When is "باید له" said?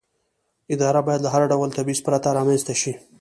1.05-1.29